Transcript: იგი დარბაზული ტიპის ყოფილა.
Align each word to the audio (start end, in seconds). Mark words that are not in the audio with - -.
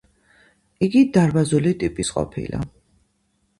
იგი 0.87 1.03
დარბაზული 1.17 1.75
ტიპის 1.85 2.13
ყოფილა. 2.19 2.65